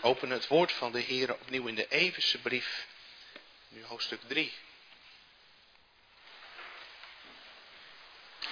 [0.00, 2.86] Open het woord van de Heer opnieuw in de Everse brief,
[3.68, 4.52] nu hoofdstuk 3.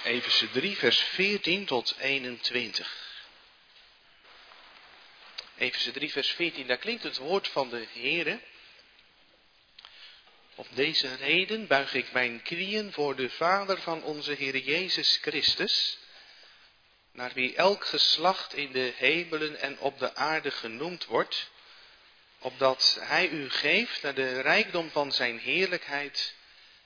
[0.03, 3.23] Everse 3, vers 14 tot 21.
[5.57, 8.39] Everse 3, vers 14, daar klinkt het woord van de Heer.
[10.55, 15.97] Op deze reden buig ik mijn knieën voor de Vader van onze Heer Jezus Christus
[17.15, 21.49] naar wie elk geslacht in de hemelen en op de aarde genoemd wordt,
[22.39, 26.33] opdat hij u geeft naar de rijkdom van zijn heerlijkheid,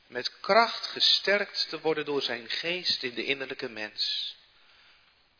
[0.07, 4.35] met kracht gesterkt te worden door zijn geest in de innerlijke mens.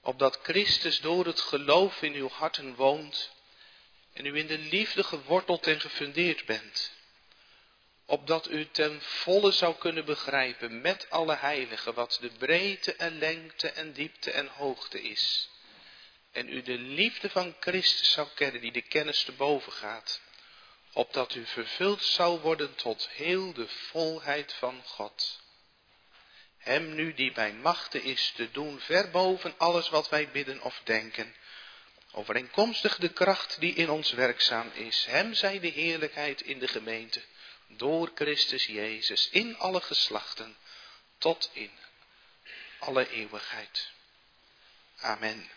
[0.01, 3.31] Opdat Christus door het geloof in uw harten woont
[4.13, 6.91] en u in de liefde geworteld en gefundeerd bent
[8.09, 13.69] opdat u ten volle zou kunnen begrijpen met alle heiligen wat de breedte en lengte
[13.71, 15.49] en diepte en hoogte is.
[16.31, 20.21] En u de liefde van Christus zou kennen die de kennis te boven gaat,
[20.93, 25.41] opdat u vervuld zou worden tot heel de volheid van God.
[26.57, 30.81] Hem nu die bij machten is te doen ver boven alles wat wij bidden of
[30.83, 31.35] denken,
[32.11, 37.21] overeenkomstig de kracht die in ons werkzaam is, hem zij de heerlijkheid in de gemeente
[37.79, 40.57] door Christus Jezus in alle geslachten
[41.17, 41.71] tot in
[42.79, 43.91] alle eeuwigheid.
[44.99, 45.49] Amen.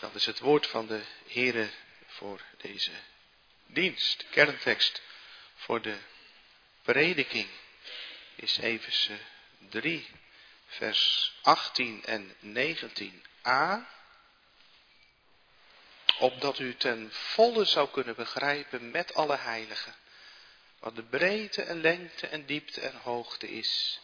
[0.00, 1.70] Dat is het woord van de Heere
[2.06, 2.92] voor deze
[3.66, 4.24] dienst.
[4.30, 5.02] Kerntekst
[5.54, 5.98] voor de
[6.82, 7.48] prediking
[8.34, 9.18] is Efeze
[9.58, 10.06] 3,
[10.66, 13.92] vers 18 en 19a
[16.18, 19.94] opdat u ten volle zou kunnen begrijpen met alle heiligen,
[20.78, 24.00] wat de breedte en lengte en diepte en hoogte is,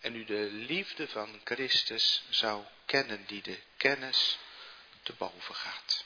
[0.00, 4.38] en u de liefde van Christus zou kennen, die de kennis
[5.02, 6.04] te boven gaat.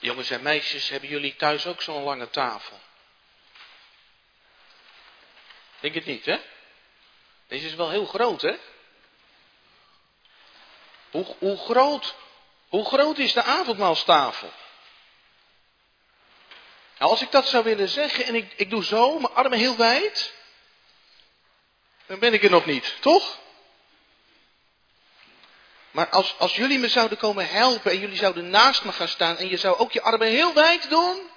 [0.00, 2.80] Jongens en meisjes, hebben jullie thuis ook zo'n lange tafel?
[5.80, 6.40] Denk het niet, hè?
[7.46, 8.58] Deze is wel heel groot, hè?
[11.10, 12.14] Hoe, groot,
[12.68, 14.52] hoe groot is de avondmaalstafel?
[16.98, 19.76] Nou, als ik dat zou willen zeggen en ik, ik doe zo, mijn armen heel
[19.76, 20.34] wijd,
[22.06, 23.38] dan ben ik er nog niet, toch?
[25.90, 29.36] Maar als, als jullie me zouden komen helpen en jullie zouden naast me gaan staan
[29.36, 31.30] en je zou ook je armen heel wijd doen,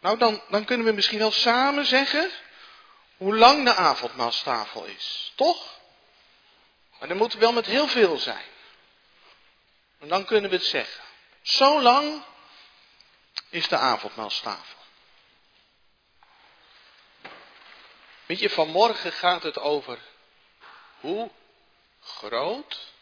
[0.00, 2.30] nou dan, dan kunnen we misschien wel samen zeggen
[3.16, 5.75] hoe lang de avondmaalstafel is, toch?
[6.98, 8.44] Maar dan moet wel met heel veel zijn.
[9.98, 11.04] En dan kunnen we het zeggen.
[11.42, 12.24] Zo lang
[13.48, 14.76] is de avondmaalstafel.
[18.26, 19.98] Weet je, vanmorgen gaat het over
[21.00, 21.30] hoe
[22.00, 22.92] groot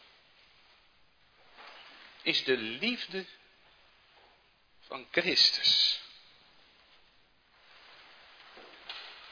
[2.21, 3.25] is de liefde
[4.87, 6.01] van Christus.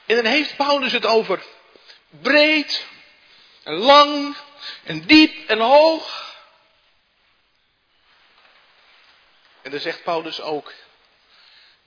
[0.06, 1.46] En dan heeft Paulus het over
[2.10, 2.86] breed
[3.64, 4.36] en lang
[4.84, 6.36] en diep en hoog.
[9.62, 10.74] En dan zegt Paulus ook,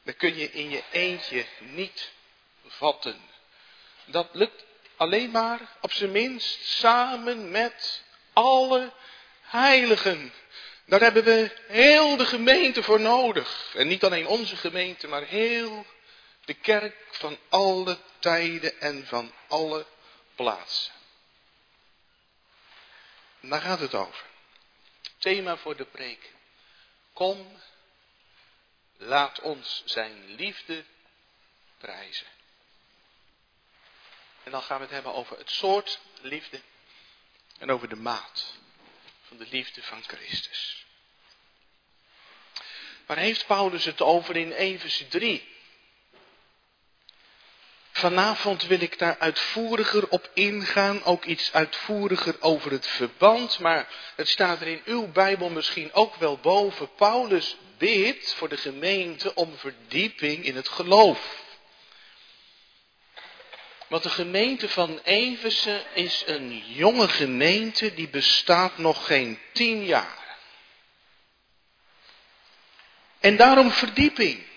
[0.02, 2.10] dat kun je in je eentje niet
[2.66, 3.20] vatten.
[4.04, 4.64] Dat lukt
[4.96, 8.92] alleen maar, op zijn minst, samen met alle
[9.40, 10.32] heiligen.
[10.86, 13.74] Daar hebben we heel de gemeente voor nodig.
[13.74, 15.86] En niet alleen onze gemeente, maar heel
[16.44, 19.86] de kerk van alle tijden en van alle
[20.34, 20.95] plaatsen.
[23.48, 24.26] Daar gaat het over.
[25.18, 26.32] Thema voor de preek.
[27.12, 27.60] Kom,
[28.96, 30.84] laat ons zijn liefde
[31.78, 32.26] prijzen.
[34.42, 36.60] En dan gaan we het hebben over het soort liefde
[37.58, 38.54] en over de maat
[39.22, 40.86] van de liefde van Christus.
[43.06, 45.55] Waar heeft Paulus het over in Efeze 3?
[47.96, 54.28] Vanavond wil ik daar uitvoeriger op ingaan, ook iets uitvoeriger over het verband, maar het
[54.28, 56.94] staat er in uw Bijbel misschien ook wel boven.
[56.94, 61.44] Paulus bidt voor de gemeente om verdieping in het geloof.
[63.88, 70.38] Want de gemeente van Eversen is een jonge gemeente die bestaat nog geen tien jaar.
[73.20, 74.54] En daarom verdieping.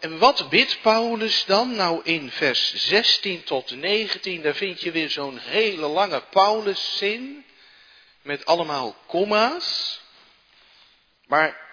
[0.00, 1.74] En wat bidt Paulus dan?
[1.74, 7.44] Nou in vers 16 tot 19, daar vind je weer zo'n hele lange Pauluszin.
[8.22, 10.00] Met allemaal komma's.
[11.26, 11.68] Maar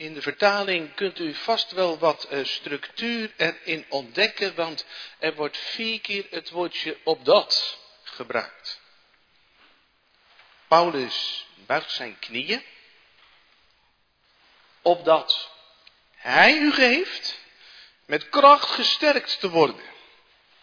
[0.00, 4.86] In de vertaling kunt u vast wel wat uh, structuur erin ontdekken, want
[5.18, 8.80] er wordt vier keer het woordje opdat gebruikt.
[10.68, 12.62] Paulus buigt zijn knieën,
[14.82, 15.50] opdat
[16.20, 17.38] hij u geeft
[18.06, 19.82] met kracht gesterkt te worden.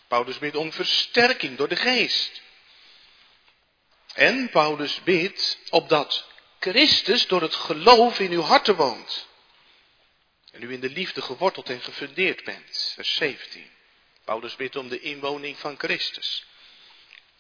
[0.08, 2.42] Paulus bidt om versterking door de geest.
[4.14, 6.26] En Paulus bidt opdat
[6.60, 9.28] Christus door het geloof in uw harten woont.
[10.52, 12.92] En u in de liefde geworteld en gefundeerd bent.
[12.96, 13.70] Vers 17.
[14.24, 16.46] Paulus bidt om de inwoning van Christus.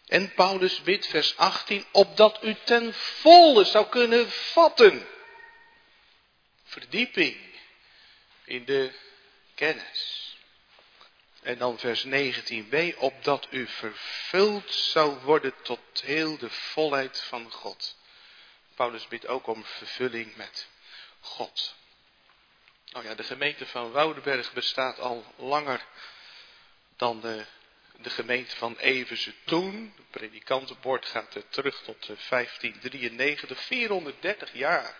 [0.07, 5.07] En Paulus bidt, vers 18, opdat u ten volle zou kunnen vatten.
[6.63, 7.37] Verdieping
[8.47, 8.91] in de
[9.55, 10.35] kennis.
[11.41, 17.95] En dan vers 19b, opdat u vervuld zou worden tot heel de volheid van God.
[18.75, 20.67] Paulus bidt ook om vervulling met
[21.19, 21.75] God.
[22.91, 25.85] Nou ja, de gemeente van Woudenberg bestaat al langer
[26.95, 27.45] dan de,
[27.97, 29.93] de gemeente van Eversen toen.
[29.95, 34.95] Het predikantenbord gaat er terug tot 1593, 430 jaar.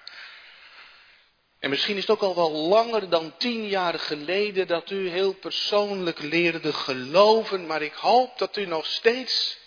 [1.59, 5.33] En misschien is het ook al wel langer dan tien jaar geleden dat u heel
[5.33, 9.57] persoonlijk leerde geloven, maar ik hoop dat u nog steeds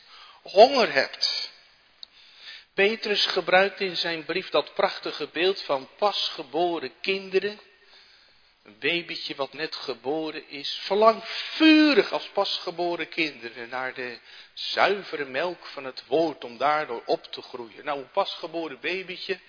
[0.42, 1.50] honger hebt.
[2.74, 7.60] Petrus gebruikt in zijn brief dat prachtige beeld van pasgeboren kinderen.
[8.62, 14.18] Een babytje wat net geboren is, verlangt vurig als pasgeboren kinderen naar de
[14.52, 17.84] zuivere melk van het woord om daardoor op te groeien.
[17.84, 19.40] Nou, een pasgeboren babytje,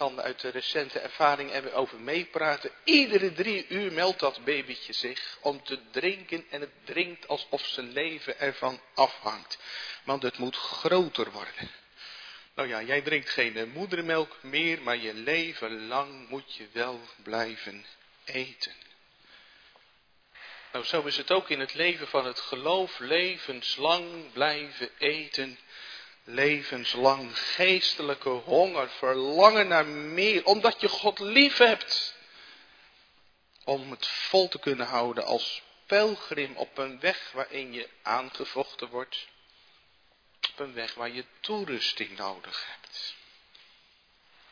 [0.00, 2.70] kan uit de recente ervaring er over meepraten.
[2.84, 7.92] Iedere drie uur meldt dat babytje zich om te drinken en het drinkt alsof zijn
[7.92, 9.58] leven ervan afhangt.
[10.04, 11.70] Want het moet groter worden.
[12.54, 17.84] Nou ja, jij drinkt geen moedermelk meer, maar je leven lang moet je wel blijven
[18.24, 18.72] eten.
[20.72, 25.58] Nou, zo is het ook in het leven van het geloof, levenslang blijven eten
[26.34, 32.14] levenslang geestelijke honger, verlangen naar meer, omdat je God lief hebt.
[33.64, 39.26] Om het vol te kunnen houden als pelgrim op een weg waarin je aangevochten wordt.
[40.50, 43.14] Op een weg waar je toerusting nodig hebt.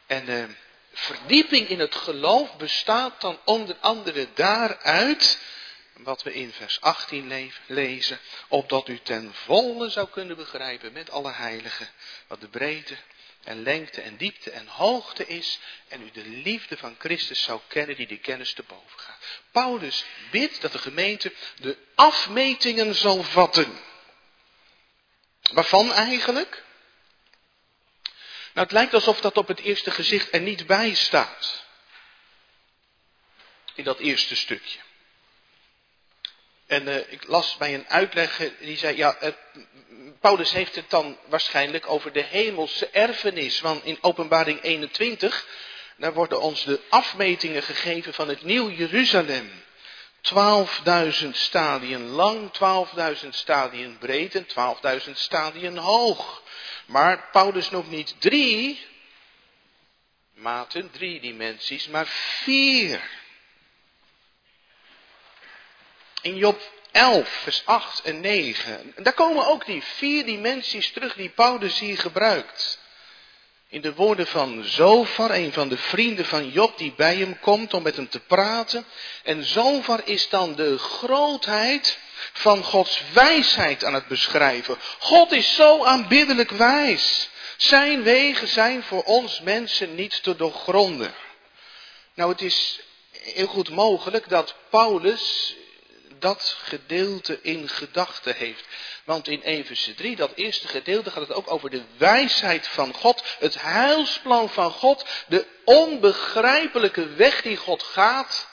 [0.07, 0.49] En de
[0.93, 5.39] verdieping in het geloof bestaat dan onder andere daaruit
[5.99, 11.33] wat we in vers 18 lezen, opdat u ten volle zou kunnen begrijpen met alle
[11.33, 11.89] heiligen
[12.27, 12.97] wat de breedte
[13.45, 15.59] en lengte en diepte en hoogte is
[15.89, 19.19] en u de liefde van Christus zou kennen die de kennis te boven gaat.
[19.51, 23.79] Paulus bidt dat de gemeente de afmetingen zal vatten.
[25.53, 26.65] Waarvan eigenlijk?
[28.53, 31.65] Nou, het lijkt alsof dat op het eerste gezicht er niet bij staat.
[33.75, 34.79] In dat eerste stukje.
[36.69, 39.29] En uh, ik las bij een uitlegger die zei, ja, uh,
[40.21, 43.61] Paulus heeft het dan waarschijnlijk over de hemelse erfenis.
[43.61, 45.47] Want in openbaring 21,
[45.97, 49.51] daar worden ons de afmetingen gegeven van het nieuw Jeruzalem.
[51.23, 52.51] 12.000 stadien lang,
[53.23, 54.47] 12.000 stadien breed en
[55.07, 56.43] 12.000 stadien hoog.
[56.87, 58.87] Maar Paulus noemt niet drie
[60.35, 63.01] maten, drie dimensies, maar vier.
[66.23, 66.61] In Job
[66.93, 68.93] 11, vers 8 en 9.
[68.97, 72.79] Daar komen ook die vier dimensies terug die Paulus hier gebruikt.
[73.69, 77.75] In de woorden van Zofar, een van de vrienden van Job die bij hem komt
[77.75, 78.85] om met hem te praten.
[79.23, 81.99] En Zofar is dan de grootheid
[82.33, 84.79] van Gods wijsheid aan het beschrijven.
[84.99, 87.29] God is zo aanbiddelijk wijs.
[87.57, 91.15] Zijn wegen zijn voor ons mensen niet te doorgronden.
[92.15, 95.57] Nou, het is heel goed mogelijk dat Paulus
[96.19, 98.65] dat gedeelte in gedachten heeft.
[99.05, 103.23] Want in Efeze 3, dat eerste gedeelte, gaat het ook over de wijsheid van God,
[103.39, 108.49] het heilsplan van God, de onbegrijpelijke weg die God gaat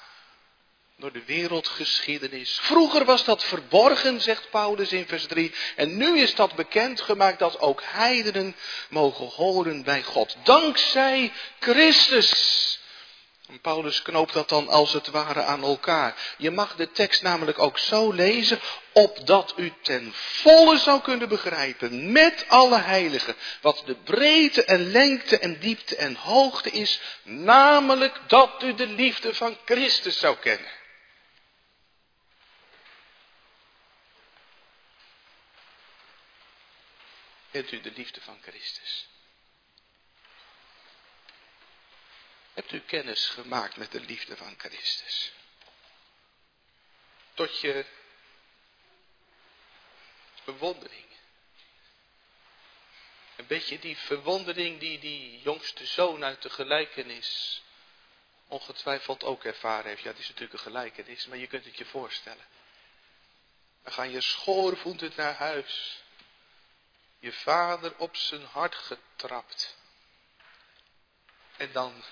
[0.98, 2.60] door de wereldgeschiedenis.
[2.62, 7.60] Vroeger was dat verborgen, zegt Paulus in vers 3, en nu is dat bekendgemaakt dat
[7.60, 8.55] ook heidenen
[8.89, 10.36] mogen horen bij God.
[10.43, 12.84] Dankzij Christus.
[13.47, 16.35] En Paulus knoopt dat dan als het ware aan elkaar.
[16.37, 18.59] Je mag de tekst namelijk ook zo lezen,
[18.91, 25.39] opdat u ten volle zou kunnen begrijpen, met alle heiligen, wat de breedte en lengte
[25.39, 30.71] en diepte en hoogte is, namelijk dat u de liefde van Christus zou kennen.
[37.51, 39.07] Kent u de liefde van Christus?
[42.55, 45.31] Hebt u kennis gemaakt met de liefde van Christus?
[47.33, 47.85] Tot je
[50.43, 51.05] verwondering.
[53.35, 57.62] Een beetje die verwondering die die jongste zoon uit de gelijkenis
[58.47, 60.01] ongetwijfeld ook ervaren heeft.
[60.01, 62.45] Ja, het is natuurlijk een gelijkenis, maar je kunt het je voorstellen.
[63.83, 66.03] Dan ga je schoorvoetend naar huis.
[67.19, 69.77] Je vader op zijn hart getrapt.
[71.57, 72.03] En dan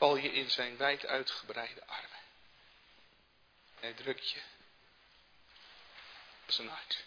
[0.00, 2.18] val je in zijn wijd uitgebreide armen.
[3.74, 4.40] En hij drukt je
[6.42, 7.04] op zijn hart.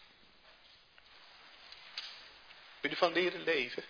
[2.79, 3.83] Wil je ervan leren leven?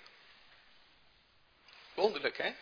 [1.94, 2.56] Wonderlijk, hè?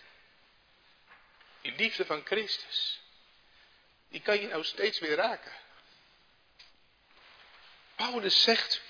[1.62, 3.00] Die liefde van Christus.
[4.10, 5.53] Die kan je nou steeds weer raken.
[7.95, 8.81] Paulus zegt,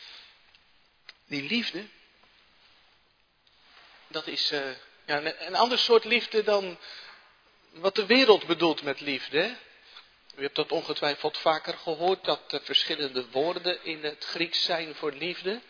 [1.25, 1.87] die liefde,
[4.07, 6.79] dat is uh, ja, een, ander soort liefde dan
[7.71, 9.55] wat de wereld bedoelt met liefde.
[10.35, 15.11] U hebt dat ongetwijfeld vaker gehoord, dat er verschillende woorden in het Grieks zijn voor
[15.11, 15.61] liefde.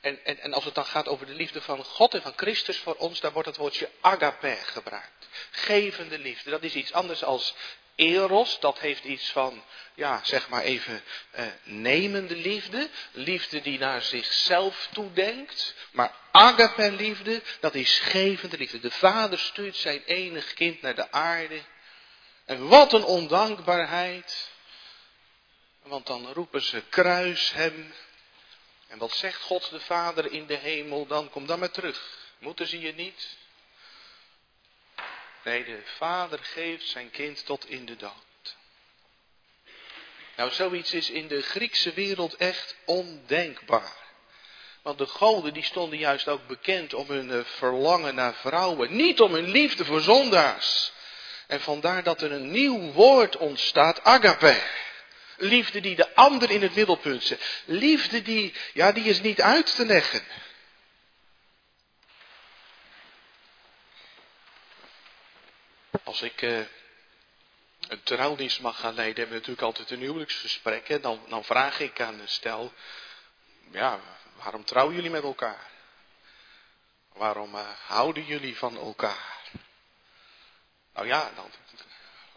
[0.00, 2.78] En, en, en als het dan gaat over de liefde van God en van Christus
[2.78, 5.28] voor ons, dan wordt het woordje agape gebruikt.
[5.50, 6.50] Gevende liefde.
[6.50, 7.54] Dat is iets anders als
[7.94, 8.60] eros.
[8.60, 12.88] Dat heeft iets van, ja, zeg maar even, eh, nemende liefde.
[13.12, 15.74] Liefde die naar zichzelf toedenkt.
[15.90, 18.80] Maar agape liefde, dat is gevende liefde.
[18.80, 21.62] De vader stuurt zijn enig kind naar de aarde.
[22.44, 24.50] En wat een ondankbaarheid.
[25.82, 27.94] Want dan roepen ze kruis hem.
[28.86, 31.30] En wat zegt God de Vader in de hemel dan?
[31.30, 32.32] Kom dan maar terug.
[32.38, 33.36] Moeten ze je niet?
[35.44, 38.56] Nee, de Vader geeft zijn kind tot in de dood.
[40.36, 44.03] Nou, zoiets is in de Griekse wereld echt ondenkbaar.
[44.84, 48.96] Want de goden die stonden juist ook bekend om hun eh, verlangen naar vrouwen.
[48.96, 50.92] Niet om hun liefde voor zondaars.
[51.46, 54.62] En vandaar dat er een nieuw woord ontstaat, agape.
[55.36, 57.62] Liefde die de ander in het middelpunt zet.
[57.64, 60.22] Liefde die, ja, die is niet uit te leggen.
[66.02, 66.58] Als ik uh,
[67.88, 70.88] een trouwdienst mag gaan leiden, hebben we natuurlijk altijd een huwelijksgesprek.
[70.88, 71.00] Hè?
[71.00, 72.72] Dan, dan vraag ik aan een stel,
[73.70, 74.00] ja,
[74.36, 75.70] waarom trouwen jullie met elkaar?
[77.12, 79.40] Waarom uh, houden jullie van elkaar?
[80.92, 81.50] Nou ja, dan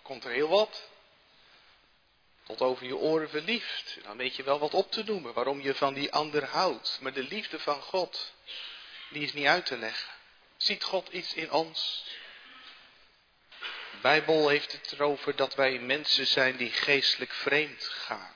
[0.01, 0.89] komt er heel wat
[2.47, 3.97] tot over je oren verliefd.
[4.03, 6.97] Dan weet je wel wat op te noemen, waarom je van die ander houdt.
[7.01, 8.33] Maar de liefde van God,
[9.09, 10.11] die is niet uit te leggen.
[10.57, 12.05] Ziet God iets in ons?
[13.91, 18.35] De Bijbel heeft het erover dat wij mensen zijn die geestelijk vreemd gaan.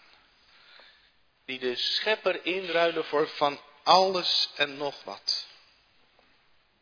[1.51, 5.48] Die de schepper inruilen voor van alles en nog wat.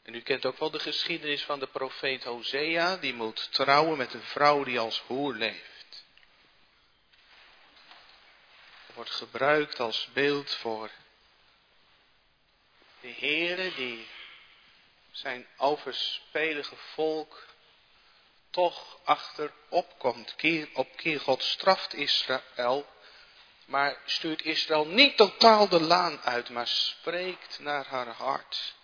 [0.03, 4.13] En u kent ook wel de geschiedenis van de profeet Hosea, die moet trouwen met
[4.13, 6.03] een vrouw die als hoer leeft.
[8.93, 10.91] wordt gebruikt als beeld voor
[13.01, 14.07] de Heere die
[15.11, 17.47] zijn overspelige volk
[18.49, 20.35] toch achterop komt.
[20.35, 22.97] Keer op keer God straft Israël,
[23.69, 28.75] maar stuurt Israël niet totaal de laan uit, maar spreekt naar haar hart.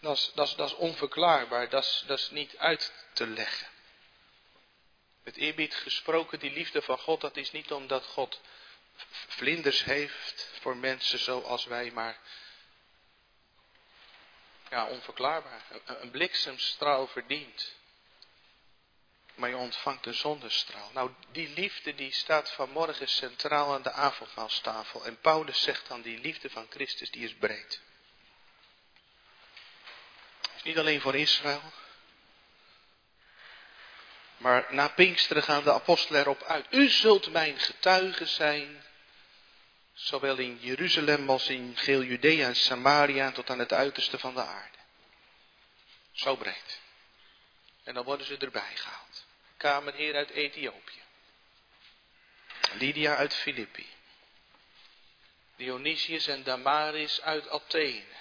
[0.00, 3.68] Dat is, dat is, onverklaarbaar, dat is, dat is niet uit te leggen.
[5.22, 8.40] Het eerbied gesproken, die liefde van God, dat is niet omdat God
[9.28, 12.18] vlinders heeft voor mensen zoals wij, maar
[14.70, 15.62] ja, onverklaarbaar.
[15.84, 17.74] Een, bliksemstraal verdient.
[19.40, 20.90] Maar je ontvangt een zonnestraal.
[20.92, 25.04] Nou, die liefde die staat vanmorgen centraal aan de avondmaalstafel.
[25.04, 27.80] En Paulus zegt dan, die liefde van Christus die is breed.
[30.56, 31.62] Is niet alleen voor Israël.
[34.36, 36.66] Maar na Pinksteren gaan de apostelen erop uit.
[36.70, 38.84] U zult mijn getuigen zijn
[39.92, 44.42] Zowel in Jeruzalem als in geel Judea en Samaria tot aan het uiterste van de
[44.42, 44.78] aarde.
[46.12, 46.80] Zo breed.
[47.84, 49.09] En dan worden ze erbij gehaald.
[49.60, 51.02] Kamerheer uit Ethiopië.
[52.72, 53.86] Lydia uit Filippi.
[55.56, 58.18] Dionysius en Damaris uit Athene.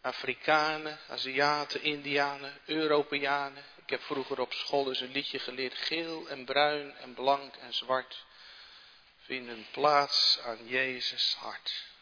[0.00, 3.64] Afrikanen, Aziaten, Indianen, Europeanen.
[3.76, 5.78] Ik heb vroeger op school eens een liedje geleerd.
[5.78, 8.24] Geel en bruin en blank en zwart
[9.18, 11.93] vinden plaats aan Jezus hart.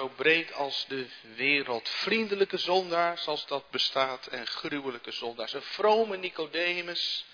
[0.00, 1.88] Zo breed als de wereld.
[1.88, 5.52] Vriendelijke zondaars als dat bestaat en gruwelijke zondaars.
[5.52, 7.24] Een vrome Nicodemus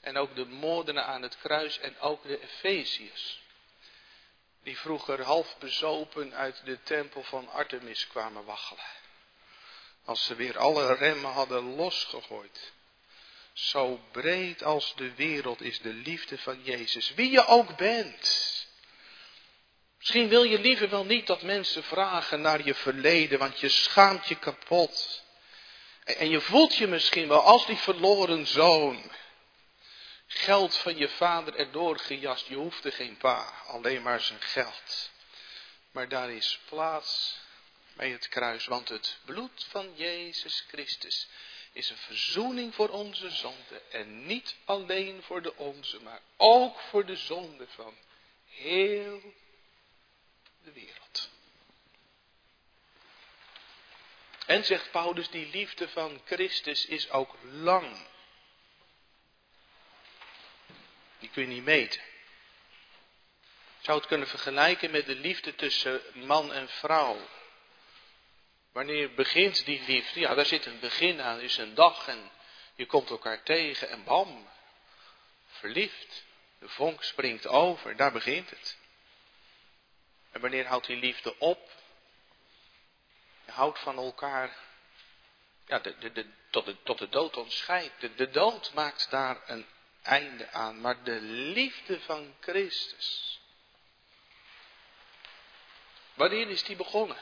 [0.00, 3.40] en ook de moordenaar aan het kruis en ook de Efeziërs.
[4.62, 8.84] Die vroeger half bezopen uit de tempel van Artemis kwamen waggelen.
[10.04, 12.72] Als ze weer alle remmen hadden losgegooid.
[13.52, 17.14] Zo breed als de wereld is de liefde van Jezus.
[17.14, 18.53] Wie je ook bent.
[20.04, 24.28] Misschien wil je liever wel niet dat mensen vragen naar je verleden, want je schaamt
[24.28, 25.22] je kapot.
[26.04, 29.10] En je voelt je misschien wel als die verloren zoon.
[30.26, 35.10] Geld van je vader erdoor gejast, je hoefde geen pa, alleen maar zijn geld.
[35.90, 37.38] Maar daar is plaats
[37.94, 41.28] bij het kruis, want het bloed van Jezus Christus
[41.72, 43.82] is een verzoening voor onze zonde.
[43.90, 47.94] En niet alleen voor de onze, maar ook voor de zonde van
[48.48, 49.22] heel
[50.64, 51.28] de wereld.
[54.54, 58.06] En zegt Paulus, die liefde van Christus is ook lang.
[61.18, 62.00] Die kun je niet meten.
[63.80, 67.28] zou het kunnen vergelijken met de liefde tussen man en vrouw.
[68.72, 70.20] Wanneer begint die liefde?
[70.20, 72.30] Ja, daar zit een begin aan, is een dag en
[72.74, 74.48] je komt elkaar tegen en bam,
[75.46, 76.24] verliefd.
[76.58, 78.76] De vonk springt over, daar begint het.
[80.30, 81.70] En wanneer houdt die liefde op?
[83.54, 84.56] Houdt van elkaar.
[85.66, 88.00] Ja, de, de, de, tot, de, tot de dood ontscheidt.
[88.00, 89.66] De, de dood maakt daar een
[90.02, 90.80] einde aan.
[90.80, 93.40] Maar de liefde van Christus.
[96.14, 97.16] Wanneer is die begonnen?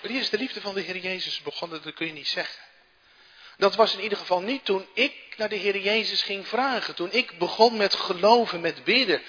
[0.00, 1.82] Wanneer is de liefde van de Heer Jezus begonnen?
[1.82, 2.62] Dat kun je niet zeggen.
[3.56, 6.94] Dat was in ieder geval niet toen ik naar de Heer Jezus ging vragen.
[6.94, 9.22] Toen ik begon met geloven, met bidden.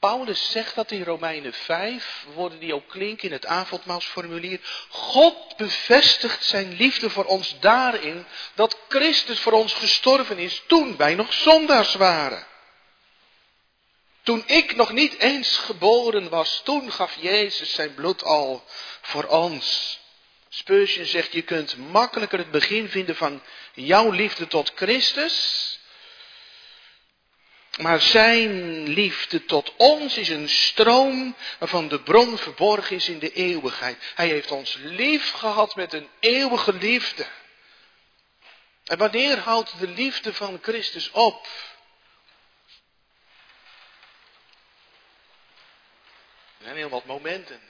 [0.00, 4.60] Paulus zegt dat in Romeinen 5, woorden die ook klinken in het avondmaalsformulier.
[4.88, 11.14] God bevestigt zijn liefde voor ons daarin dat Christus voor ons gestorven is toen wij
[11.14, 12.46] nog zondaars waren.
[14.22, 18.64] Toen ik nog niet eens geboren was, toen gaf Jezus zijn bloed al
[19.00, 19.98] voor ons.
[20.48, 23.42] Spurgeon zegt, je kunt makkelijker het begin vinden van
[23.72, 25.78] jouw liefde tot Christus
[27.78, 33.32] maar zijn liefde tot ons is een stroom waarvan de bron verborgen is in de
[33.32, 34.12] eeuwigheid.
[34.14, 37.26] Hij heeft ons lief gehad met een eeuwige liefde.
[38.84, 41.46] En wanneer houdt de liefde van Christus op?
[46.58, 47.60] Er zijn heel wat momenten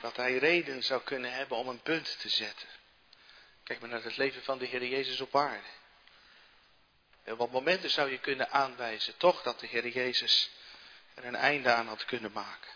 [0.00, 2.68] dat hij reden zou kunnen hebben om een punt te zetten.
[3.62, 5.68] Kijk maar naar het leven van de Heer Jezus op aarde.
[7.24, 10.50] En wat momenten zou je kunnen aanwijzen, toch, dat de Heer Jezus
[11.14, 12.72] er een einde aan had kunnen maken.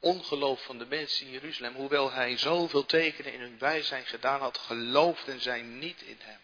[0.00, 4.58] Ongeloof van de mensen in Jeruzalem, hoewel hij zoveel tekenen in hun bijzijn gedaan had,
[4.58, 6.40] geloofden zij niet in hem.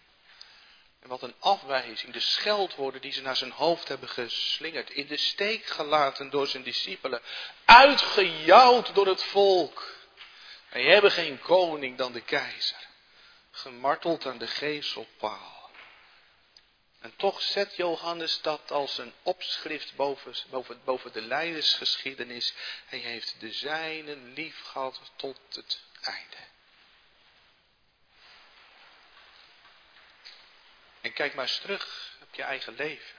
[1.00, 5.16] En wat een afwijzing, de scheldwoorden die ze naar zijn hoofd hebben geslingerd, in de
[5.16, 7.22] steek gelaten door zijn discipelen,
[7.64, 9.94] uitgejouwd door het volk.
[10.68, 12.88] Wij hebben geen koning dan de keizer,
[13.50, 15.61] gemarteld aan de geestelpaal.
[17.02, 22.54] En toch zet Johannes dat als een opschrift boven, boven, boven de leidersgeschiedenis.
[22.86, 26.36] Hij heeft de zijnen lief gehad tot het einde.
[31.00, 33.16] En kijk maar eens terug op je eigen leven.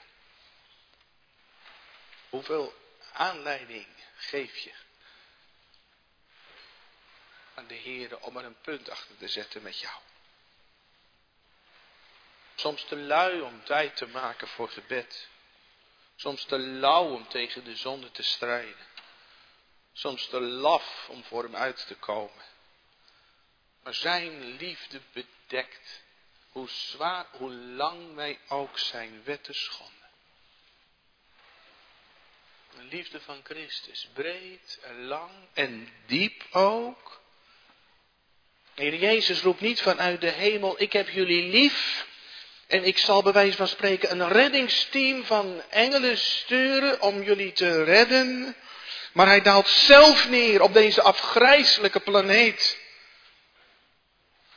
[2.29, 2.73] Hoeveel
[3.13, 4.73] aanleiding geef je
[7.53, 10.01] aan de Heer om er een punt achter te zetten met jou?
[12.55, 15.27] Soms te lui om tijd te maken voor gebed.
[16.15, 18.85] Soms te lauw om tegen de zonde te strijden.
[19.93, 22.43] Soms te laf om voor hem uit te komen.
[23.83, 26.03] Maar zijn liefde bedekt
[26.51, 30.09] hoe zwaar, hoe lang wij ook zijn wetten schonden.
[32.75, 37.21] De liefde van Christus, breed en lang en diep ook.
[38.73, 42.07] Heer Jezus roept niet vanuit de hemel, ik heb jullie lief.
[42.73, 47.83] En ik zal bij wijze van spreken een reddingsteam van engelen sturen om jullie te
[47.83, 48.55] redden.
[49.11, 52.79] Maar hij daalt zelf neer op deze afgrijzelijke planeet.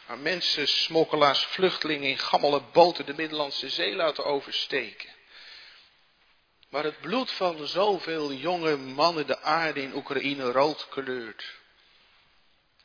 [0.06, 5.10] Waar mensen, smokkelaars, vluchtelingen in gammele boten de Middellandse Zee laten oversteken.
[6.68, 11.44] Waar het bloed van zoveel jonge mannen de aarde in Oekraïne rood kleurt.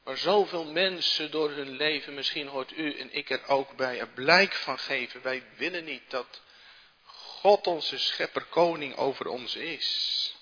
[0.04, 4.08] Waar zoveel mensen door hun leven, misschien hoort u en ik er ook bij, er
[4.08, 5.22] blijk van geven.
[5.22, 6.42] Wij willen niet dat
[7.04, 10.36] God onze schepper koning over ons is.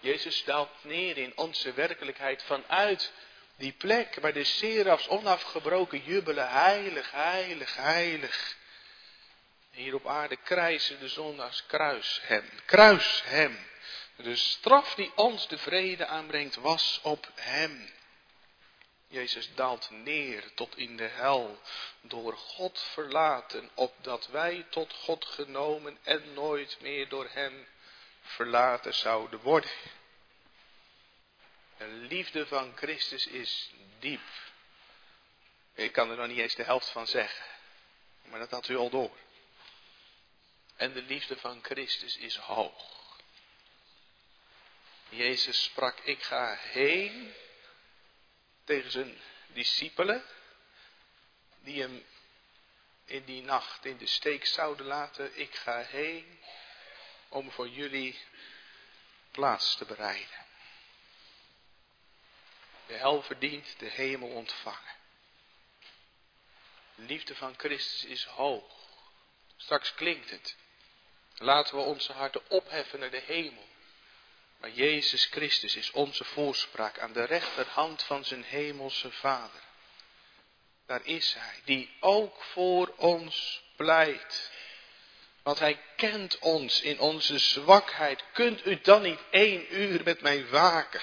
[0.00, 3.12] Jezus daalt neer in onze werkelijkheid vanuit
[3.56, 6.48] die plek waar de serafs onafgebroken jubelen.
[6.48, 8.56] Heilig, heilig, heilig.
[9.70, 13.58] Hier op aarde krijzen de zondags kruis hem, kruis hem.
[14.16, 17.90] De straf die ons de vrede aanbrengt was op hem.
[19.12, 21.60] Jezus daalt neer tot in de hel,
[22.00, 27.66] door God verlaten, opdat wij tot God genomen en nooit meer door Hem
[28.22, 29.70] verlaten zouden worden.
[31.76, 34.20] De liefde van Christus is diep.
[35.74, 37.46] Ik kan er nog niet eens de helft van zeggen,
[38.22, 39.16] maar dat had u al door.
[40.76, 43.01] En de liefde van Christus is hoog.
[45.12, 47.34] Jezus sprak, ik ga heen
[48.64, 50.24] tegen zijn discipelen,
[51.60, 52.04] die hem
[53.04, 55.38] in die nacht in de steek zouden laten.
[55.38, 56.40] Ik ga heen
[57.28, 58.20] om voor jullie
[59.30, 60.46] plaats te bereiden.
[62.86, 64.96] De hel verdient, de hemel ontvangen.
[66.94, 68.74] De liefde van Christus is hoog.
[69.56, 70.56] Straks klinkt het.
[71.34, 73.70] Laten we onze harten opheffen naar de hemel.
[74.62, 79.60] Maar Jezus Christus is onze voorspraak aan de rechterhand van zijn hemelse Vader.
[80.86, 84.50] Daar is Hij, die ook voor ons pleit.
[85.42, 88.24] Want Hij kent ons in onze zwakheid.
[88.32, 91.02] Kunt u dan niet één uur met mij waken?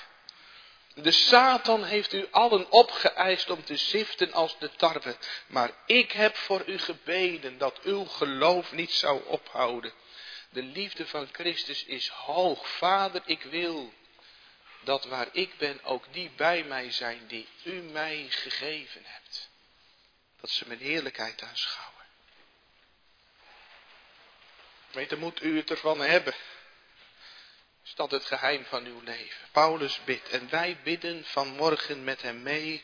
[0.93, 5.17] De Satan heeft u allen opgeëist om te ziften als de tarwe.
[5.47, 9.93] Maar ik heb voor u gebeden dat uw geloof niet zou ophouden.
[10.49, 12.69] De liefde van Christus is hoog.
[12.69, 13.93] Vader, ik wil
[14.83, 19.49] dat waar ik ben ook die bij mij zijn die u mij gegeven hebt.
[20.41, 22.05] Dat ze mijn heerlijkheid aanschouwen.
[24.91, 26.33] Weet, dan moet u het ervan hebben.
[27.83, 29.47] Is dat het geheim van uw leven?
[29.51, 32.83] Paulus bidt en wij bidden vanmorgen met hem mee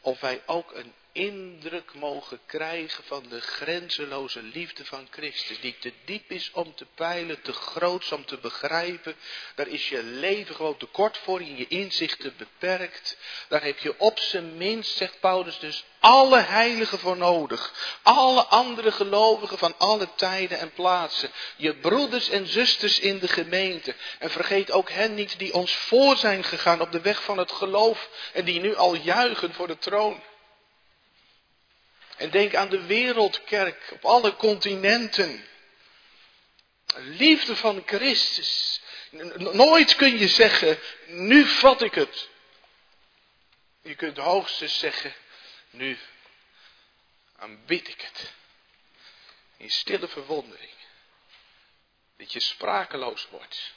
[0.00, 5.92] of wij ook een indruk mogen krijgen van de grenzeloze liefde van Christus, die te
[6.04, 9.16] diep is om te peilen, te groot om te begrijpen.
[9.54, 13.16] Daar is je leven gewoon te kort voor, in je inzichten beperkt.
[13.48, 17.72] Daar heb je op zijn minst, zegt Paulus dus, alle heiligen voor nodig.
[18.02, 21.30] Alle andere gelovigen van alle tijden en plaatsen.
[21.56, 23.94] Je broeders en zusters in de gemeente.
[24.18, 27.52] En vergeet ook hen niet die ons voor zijn gegaan op de weg van het
[27.52, 30.22] geloof en die nu al juichen voor de troon.
[32.16, 35.46] En denk aan de wereldkerk op alle continenten.
[36.94, 38.80] Liefde van Christus.
[39.36, 42.28] Nooit kun je zeggen, nu vat ik het.
[43.82, 45.14] Je kunt hoogstens zeggen,
[45.70, 45.98] nu
[47.36, 48.32] aanbid ik het.
[49.56, 50.74] In stille verwondering.
[52.16, 53.72] Dat je sprakeloos wordt.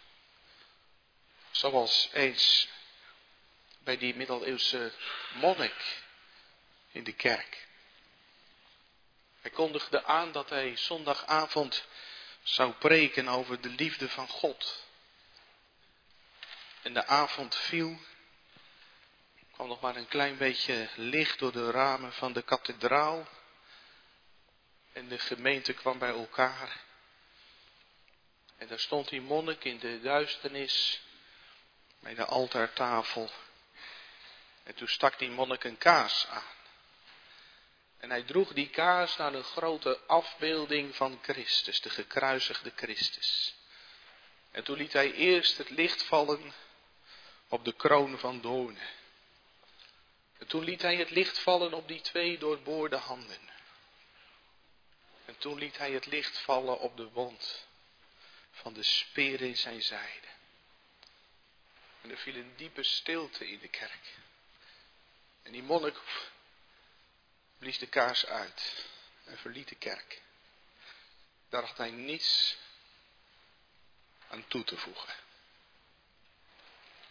[1.51, 2.67] Zoals eens
[3.79, 4.91] bij die middeleeuwse
[5.33, 6.01] monnik
[6.91, 7.67] in de kerk.
[9.41, 11.85] Hij kondigde aan dat hij zondagavond
[12.43, 14.87] zou preken over de liefde van God.
[16.81, 17.99] En de avond viel.
[19.39, 23.27] Er kwam nog maar een klein beetje licht door de ramen van de kathedraal.
[24.93, 26.79] En de gemeente kwam bij elkaar.
[28.57, 31.01] En daar stond die monnik in de duisternis
[31.99, 33.31] bij de altaartafel.
[34.63, 36.57] En toen stak die monnik een kaas aan.
[37.99, 43.55] En hij droeg die kaars naar een grote afbeelding van Christus, de gekruisigde Christus.
[44.51, 46.53] En toen liet hij eerst het licht vallen
[47.47, 48.87] op de kroon van doornen.
[50.37, 53.49] En toen liet hij het licht vallen op die twee doorboorde handen.
[55.25, 57.67] En toen liet hij het licht vallen op de wond
[58.51, 60.27] van de speer in zijn zijde.
[62.01, 64.17] En er viel een diepe stilte in de kerk.
[65.43, 65.97] En die monnik
[67.59, 68.85] blies de kaars uit
[69.25, 70.21] en verliet de kerk.
[71.49, 72.57] Daar had hij niets
[74.27, 75.13] aan toe te voegen.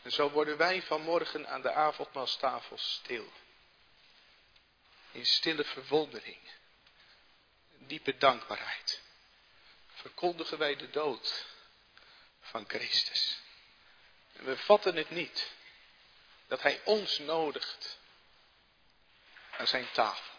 [0.03, 3.33] En zo worden wij vanmorgen aan de avondmaalstafel stil.
[5.11, 6.39] In stille verwondering,
[7.79, 9.01] diepe dankbaarheid,
[9.95, 11.47] verkondigen wij de dood
[12.41, 13.39] van Christus.
[14.33, 15.53] En we vatten het niet
[16.47, 17.99] dat Hij ons nodigt
[19.57, 20.38] aan zijn tafel.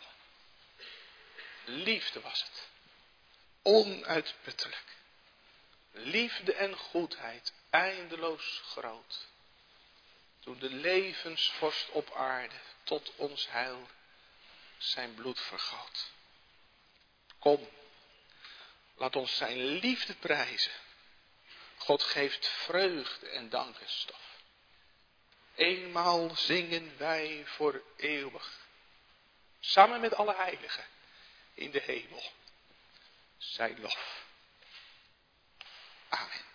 [1.69, 2.67] Liefde was het.
[3.61, 4.97] Onuitputtelijk.
[5.91, 9.27] Liefde en goedheid eindeloos groot.
[10.39, 13.89] Toen de levensvorst op aarde tot ons heil
[14.77, 16.11] zijn bloed vergoot.
[17.39, 17.69] Kom,
[18.95, 20.73] laat ons zijn liefde prijzen.
[21.77, 24.37] God geeft vreugde en dankenstof.
[25.55, 28.59] Eenmaal zingen wij voor eeuwig.
[29.59, 30.85] Samen met alle heiligen
[31.59, 32.31] in de hemel.
[33.37, 34.25] Zijn lof.
[36.09, 36.48] Amen.